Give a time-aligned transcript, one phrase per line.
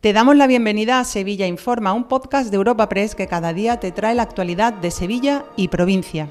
[0.00, 3.80] Te damos la bienvenida a Sevilla Informa, un podcast de Europa Press que cada día
[3.80, 6.30] te trae la actualidad de Sevilla y provincia.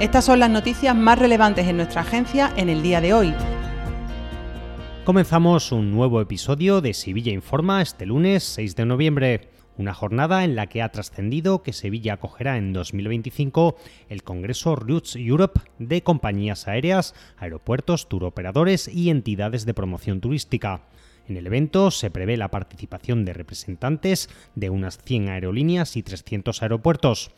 [0.00, 3.34] Estas son las noticias más relevantes en nuestra agencia en el día de hoy.
[5.04, 9.50] Comenzamos un nuevo episodio de Sevilla Informa este lunes 6 de noviembre.
[9.76, 13.76] Una jornada en la que ha trascendido que Sevilla acogerá en 2025
[14.08, 20.80] el Congreso Roots Europe de compañías aéreas, aeropuertos, turoperadores y entidades de promoción turística.
[21.26, 26.62] En el evento se prevé la participación de representantes de unas 100 aerolíneas y 300
[26.62, 27.30] aeropuertos.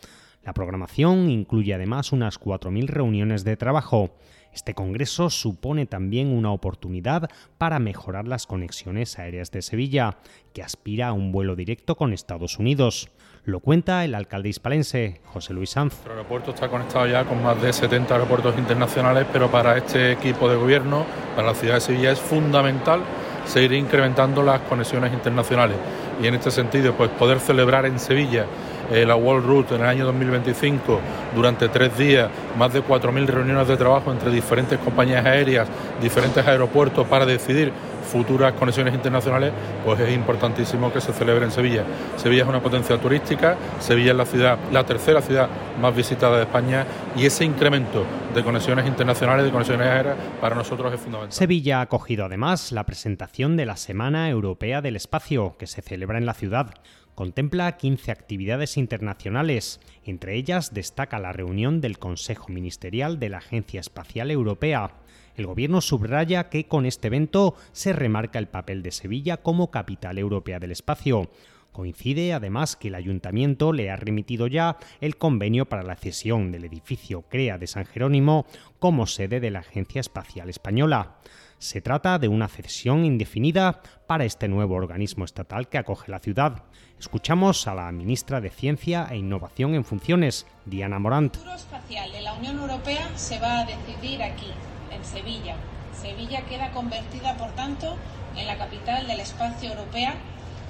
[0.42, 4.16] La programación incluye además unas 4.000 reuniones de trabajo.
[4.52, 7.28] Este congreso supone también una oportunidad
[7.58, 10.16] para mejorar las conexiones aéreas de Sevilla,
[10.52, 13.10] que aspira a un vuelo directo con Estados Unidos.
[13.44, 15.92] Lo cuenta el alcalde hispalense, José Luis Sanz.
[15.92, 20.48] Nuestro aeropuerto está conectado ya con más de 70 aeropuertos internacionales, pero para este equipo
[20.48, 21.04] de gobierno,
[21.36, 23.02] para la ciudad de Sevilla, es fundamental
[23.46, 25.76] seguir incrementando las conexiones internacionales.
[26.22, 28.46] Y en este sentido, pues poder celebrar en Sevilla
[28.90, 31.00] eh, la World Route en el año 2025
[31.34, 35.68] durante tres días, más de 4.000 reuniones de trabajo entre diferentes compañías aéreas,
[36.00, 37.72] diferentes aeropuertos para decidir
[38.06, 39.52] futuras conexiones internacionales,
[39.84, 41.82] pues es importantísimo que se celebre en Sevilla.
[42.16, 45.48] Sevilla es una potencia turística, Sevilla es la ciudad, la tercera ciudad
[45.80, 48.04] más visitada de España y ese incremento
[48.36, 51.32] de conexiones internacionales, de conexiones aéreas, para nosotros es fundamental.
[51.32, 56.18] Sevilla ha acogido además la presentación de la Semana Europea del Espacio, que se celebra
[56.18, 56.74] en la ciudad.
[57.14, 59.80] Contempla 15 actividades internacionales.
[60.04, 64.90] Entre ellas destaca la reunión del Consejo Ministerial de la Agencia Espacial Europea.
[65.34, 70.18] El gobierno subraya que con este evento se remarca el papel de Sevilla como capital
[70.18, 71.30] europea del espacio.
[71.76, 76.64] Coincide además que el ayuntamiento le ha remitido ya el convenio para la cesión del
[76.64, 78.46] edificio CREA de San Jerónimo
[78.78, 81.18] como sede de la Agencia Espacial Española.
[81.58, 86.62] Se trata de una cesión indefinida para este nuevo organismo estatal que acoge la ciudad.
[86.98, 91.34] Escuchamos a la ministra de Ciencia e Innovación en funciones, Diana Morant.
[91.34, 94.50] El futuro espacial de la Unión Europea se va a decidir aquí,
[94.90, 95.56] en Sevilla.
[95.92, 97.98] Sevilla queda convertida, por tanto,
[98.34, 100.14] en la capital del espacio europea,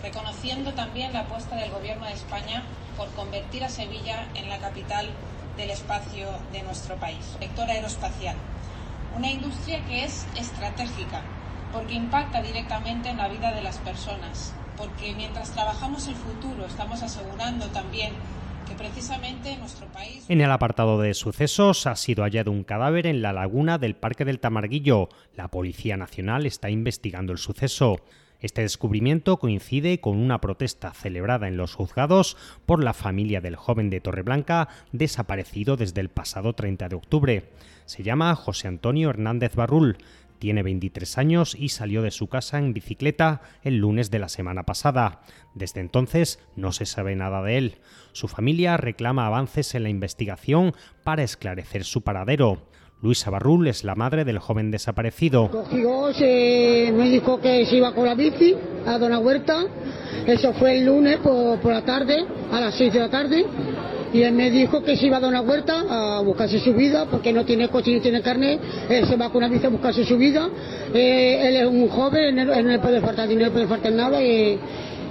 [0.06, 2.62] reconociendo también la apuesta del Gobierno de España
[2.96, 5.08] por convertir a Sevilla en la capital
[5.56, 7.36] del espacio de nuestro país.
[7.40, 8.36] Sector aeroespacial,
[9.16, 11.22] una industria que es estratégica
[11.72, 17.02] porque impacta directamente en la vida de las personas, porque mientras trabajamos el futuro estamos
[17.02, 18.12] asegurando también
[18.68, 20.24] que precisamente nuestro país...
[20.28, 24.24] En el apartado de sucesos ha sido hallado un cadáver en la laguna del Parque
[24.24, 25.08] del Tamarguillo.
[25.34, 27.96] La Policía Nacional está investigando el suceso.
[28.40, 32.36] Este descubrimiento coincide con una protesta celebrada en los juzgados
[32.66, 37.50] por la familia del joven de Torreblanca desaparecido desde el pasado 30 de octubre.
[37.86, 39.96] Se llama José Antonio Hernández Barrul,
[40.38, 44.64] tiene 23 años y salió de su casa en bicicleta el lunes de la semana
[44.64, 45.22] pasada.
[45.54, 47.78] Desde entonces no se sabe nada de él.
[48.12, 50.74] Su familia reclama avances en la investigación
[51.04, 52.68] para esclarecer su paradero.
[53.02, 55.50] Luisa Barrul es la madre del joven desaparecido.
[55.50, 58.54] Cogió, se, me dijo que se iba con la bici
[58.86, 59.64] a Dona Huerta.
[60.26, 63.46] Eso fue el lunes por, por la tarde, a las 6 de la tarde
[64.12, 67.06] y él me dijo que se iba a dar una vuelta a buscarse su vida
[67.10, 68.58] porque no tiene coche ni tiene carne,
[68.88, 70.48] él se va con una bici a buscarse su vida,
[70.94, 73.92] eh, él es un joven, él, no le puede faltar dinero, no le puede faltar
[73.92, 74.58] nada y,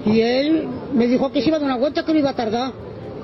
[0.06, 2.35] y él me dijo que se iba a dar una vuelta que no iba a
[2.35, 2.72] tardar,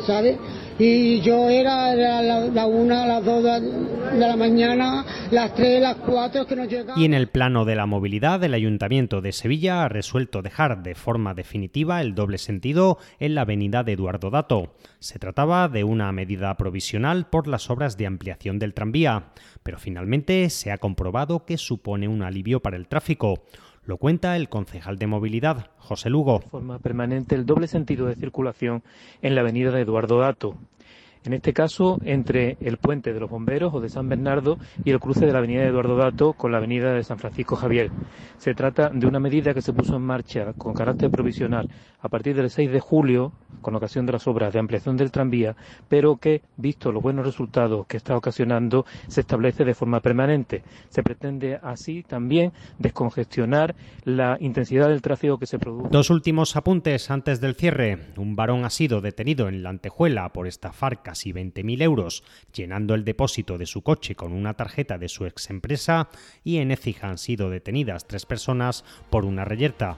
[0.06, 0.38] ¿sabes?
[0.84, 6.48] Y yo era la, la, una, las dos de la mañana, las tres, las cuatro
[6.48, 7.00] que nos llegaban.
[7.00, 10.96] Y en el plano de la movilidad, el Ayuntamiento de Sevilla ha resuelto dejar de
[10.96, 14.74] forma definitiva el doble sentido en la avenida de Eduardo Dato.
[14.98, 19.26] Se trataba de una medida provisional por las obras de ampliación del tranvía,
[19.62, 23.44] pero finalmente se ha comprobado que supone un alivio para el tráfico.
[23.84, 26.42] Lo cuenta el concejal de movilidad, José Lugo.
[26.42, 28.84] Forma permanente el doble sentido de circulación
[29.24, 30.56] en la avenida de Eduardo Dato.
[31.24, 35.00] En este caso, entre el puente de los bomberos o de San Bernardo y el
[35.00, 37.90] cruce de la avenida de Eduardo Dato con la avenida de San Francisco Javier.
[38.38, 41.68] Se trata de una medida que se puso en marcha con carácter provisional
[42.00, 45.56] a partir del 6 de julio, con ocasión de las obras de ampliación del tranvía,
[45.88, 50.64] pero que, visto los buenos resultados que está ocasionando, se establece de forma permanente.
[50.90, 55.90] Se pretende así también descongestionar la intensidad del tráfico que se produce.
[55.92, 58.00] Dos últimos apuntes antes del cierre.
[58.18, 62.24] Un varón ha sido detenido en la Antejuela por estafar casi 20.000 euros
[62.54, 66.10] llenando el depósito de su coche con una tarjeta de su ex empresa
[66.44, 69.98] y en Écija han sido detenidas tres personas por una reyerta.